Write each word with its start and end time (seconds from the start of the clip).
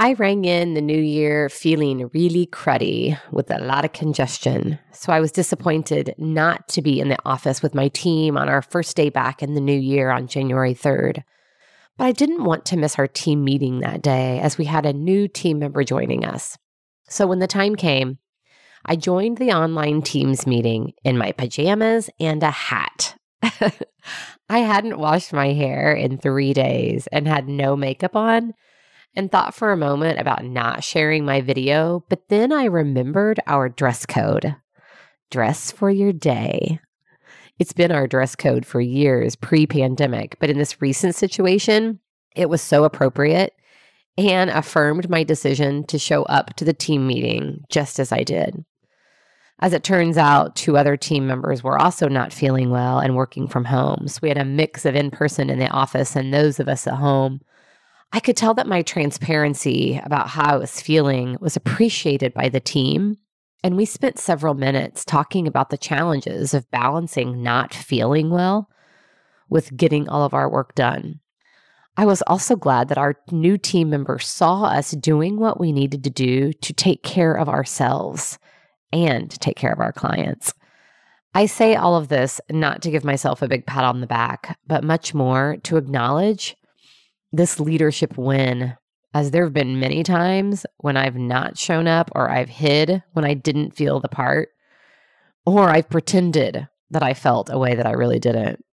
I 0.00 0.12
rang 0.12 0.44
in 0.44 0.74
the 0.74 0.80
new 0.80 1.00
year 1.00 1.48
feeling 1.48 2.08
really 2.14 2.46
cruddy 2.46 3.18
with 3.32 3.50
a 3.50 3.58
lot 3.58 3.84
of 3.84 3.92
congestion. 3.92 4.78
So 4.92 5.12
I 5.12 5.18
was 5.18 5.32
disappointed 5.32 6.14
not 6.16 6.68
to 6.68 6.82
be 6.82 7.00
in 7.00 7.08
the 7.08 7.18
office 7.24 7.62
with 7.62 7.74
my 7.74 7.88
team 7.88 8.38
on 8.38 8.48
our 8.48 8.62
first 8.62 8.94
day 8.94 9.08
back 9.08 9.42
in 9.42 9.54
the 9.54 9.60
new 9.60 9.76
year 9.76 10.10
on 10.10 10.28
January 10.28 10.72
3rd. 10.72 11.24
But 11.96 12.04
I 12.04 12.12
didn't 12.12 12.44
want 12.44 12.64
to 12.66 12.76
miss 12.76 12.96
our 12.96 13.08
team 13.08 13.42
meeting 13.42 13.80
that 13.80 14.00
day 14.00 14.38
as 14.38 14.56
we 14.56 14.66
had 14.66 14.86
a 14.86 14.92
new 14.92 15.26
team 15.26 15.58
member 15.58 15.82
joining 15.82 16.24
us. 16.24 16.56
So 17.08 17.26
when 17.26 17.40
the 17.40 17.48
time 17.48 17.74
came, 17.74 18.18
I 18.84 18.94
joined 18.94 19.38
the 19.38 19.50
online 19.50 20.02
Teams 20.02 20.46
meeting 20.46 20.92
in 21.02 21.18
my 21.18 21.32
pajamas 21.32 22.08
and 22.20 22.40
a 22.44 22.52
hat. 22.52 23.16
I 24.48 24.60
hadn't 24.60 25.00
washed 25.00 25.32
my 25.32 25.48
hair 25.54 25.92
in 25.92 26.18
three 26.18 26.52
days 26.52 27.08
and 27.08 27.26
had 27.26 27.48
no 27.48 27.74
makeup 27.74 28.14
on 28.14 28.54
and 29.14 29.30
thought 29.30 29.54
for 29.54 29.72
a 29.72 29.76
moment 29.76 30.20
about 30.20 30.44
not 30.44 30.84
sharing 30.84 31.24
my 31.24 31.40
video, 31.40 32.04
but 32.08 32.28
then 32.28 32.52
I 32.52 32.64
remembered 32.64 33.40
our 33.46 33.68
dress 33.68 34.06
code 34.06 34.56
dress 35.30 35.70
for 35.70 35.90
your 35.90 36.12
day. 36.12 36.80
It's 37.58 37.72
been 37.72 37.92
our 37.92 38.06
dress 38.06 38.36
code 38.36 38.64
for 38.64 38.80
years 38.80 39.36
pre 39.36 39.66
pandemic, 39.66 40.36
but 40.40 40.50
in 40.50 40.58
this 40.58 40.80
recent 40.80 41.14
situation, 41.14 42.00
it 42.36 42.48
was 42.48 42.62
so 42.62 42.84
appropriate 42.84 43.52
and 44.16 44.50
affirmed 44.50 45.10
my 45.10 45.24
decision 45.24 45.84
to 45.86 45.98
show 45.98 46.22
up 46.24 46.54
to 46.54 46.64
the 46.64 46.72
team 46.72 47.06
meeting 47.06 47.64
just 47.68 47.98
as 47.98 48.12
I 48.12 48.22
did. 48.22 48.64
As 49.60 49.72
it 49.72 49.82
turns 49.82 50.16
out, 50.16 50.54
two 50.54 50.76
other 50.76 50.96
team 50.96 51.26
members 51.26 51.64
were 51.64 51.80
also 51.80 52.08
not 52.08 52.32
feeling 52.32 52.70
well 52.70 53.00
and 53.00 53.16
working 53.16 53.48
from 53.48 53.64
home. 53.64 54.06
So 54.06 54.20
we 54.22 54.28
had 54.28 54.38
a 54.38 54.44
mix 54.44 54.84
of 54.84 54.94
in 54.94 55.10
person 55.10 55.50
in 55.50 55.58
the 55.58 55.68
office 55.68 56.14
and 56.14 56.32
those 56.32 56.60
of 56.60 56.68
us 56.68 56.86
at 56.86 56.94
home. 56.94 57.40
I 58.12 58.20
could 58.20 58.36
tell 58.36 58.54
that 58.54 58.66
my 58.66 58.82
transparency 58.82 60.00
about 60.02 60.28
how 60.28 60.54
I 60.54 60.56
was 60.56 60.80
feeling 60.80 61.36
was 61.40 61.56
appreciated 61.56 62.32
by 62.32 62.48
the 62.48 62.60
team. 62.60 63.16
And 63.62 63.76
we 63.76 63.84
spent 63.84 64.18
several 64.18 64.54
minutes 64.54 65.04
talking 65.04 65.46
about 65.46 65.70
the 65.70 65.76
challenges 65.76 66.54
of 66.54 66.70
balancing 66.70 67.42
not 67.42 67.74
feeling 67.74 68.30
well 68.30 68.70
with 69.50 69.76
getting 69.76 70.08
all 70.08 70.24
of 70.24 70.32
our 70.32 70.48
work 70.48 70.74
done. 70.74 71.20
I 71.96 72.06
was 72.06 72.22
also 72.22 72.54
glad 72.54 72.88
that 72.88 72.98
our 72.98 73.16
new 73.32 73.58
team 73.58 73.90
members 73.90 74.28
saw 74.28 74.64
us 74.64 74.92
doing 74.92 75.38
what 75.38 75.58
we 75.58 75.72
needed 75.72 76.04
to 76.04 76.10
do 76.10 76.52
to 76.52 76.72
take 76.72 77.02
care 77.02 77.34
of 77.34 77.48
ourselves 77.48 78.38
and 78.92 79.30
take 79.40 79.56
care 79.56 79.72
of 79.72 79.80
our 79.80 79.92
clients. 79.92 80.54
I 81.34 81.46
say 81.46 81.74
all 81.74 81.96
of 81.96 82.08
this 82.08 82.40
not 82.50 82.82
to 82.82 82.90
give 82.90 83.04
myself 83.04 83.42
a 83.42 83.48
big 83.48 83.66
pat 83.66 83.84
on 83.84 84.00
the 84.00 84.06
back, 84.06 84.58
but 84.66 84.84
much 84.84 85.12
more 85.12 85.56
to 85.64 85.76
acknowledge 85.76 86.56
this 87.32 87.60
leadership 87.60 88.16
win, 88.16 88.74
as 89.14 89.30
there 89.30 89.44
have 89.44 89.52
been 89.52 89.80
many 89.80 90.02
times 90.02 90.64
when 90.78 90.96
I've 90.96 91.16
not 91.16 91.58
shown 91.58 91.86
up 91.86 92.10
or 92.14 92.30
I've 92.30 92.48
hid 92.48 93.02
when 93.12 93.24
I 93.24 93.34
didn't 93.34 93.74
feel 93.74 94.00
the 94.00 94.08
part, 94.08 94.50
or 95.46 95.68
I've 95.68 95.88
pretended 95.88 96.68
that 96.90 97.02
I 97.02 97.14
felt 97.14 97.50
a 97.50 97.58
way 97.58 97.74
that 97.74 97.86
I 97.86 97.92
really 97.92 98.18
didn't. 98.18 98.64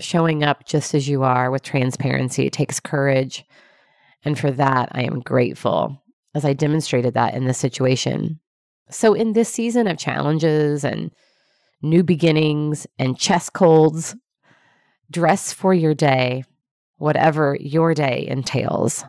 Showing 0.00 0.42
up 0.42 0.66
just 0.66 0.94
as 0.94 1.08
you 1.08 1.22
are 1.22 1.50
with 1.50 1.62
transparency 1.62 2.50
takes 2.50 2.80
courage. 2.80 3.44
And 4.24 4.38
for 4.38 4.50
that, 4.50 4.88
I 4.92 5.02
am 5.02 5.20
grateful 5.20 6.02
as 6.34 6.44
I 6.44 6.54
demonstrated 6.54 7.14
that 7.14 7.34
in 7.34 7.44
this 7.44 7.58
situation. 7.58 8.40
So, 8.90 9.14
in 9.14 9.32
this 9.32 9.48
season 9.48 9.86
of 9.86 9.98
challenges 9.98 10.84
and 10.84 11.10
new 11.82 12.02
beginnings 12.02 12.86
and 12.98 13.18
chest 13.18 13.52
colds, 13.52 14.14
dress 15.10 15.52
for 15.52 15.74
your 15.74 15.94
day 15.94 16.44
whatever 17.02 17.56
your 17.60 17.94
day 17.94 18.24
entails. 18.28 19.04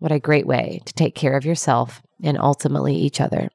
What 0.00 0.10
a 0.10 0.18
great 0.18 0.48
way 0.48 0.80
to 0.84 0.92
take 0.92 1.14
care 1.14 1.36
of 1.36 1.44
yourself 1.44 2.02
and 2.24 2.36
ultimately 2.36 2.96
each 2.96 3.20
other. 3.20 3.50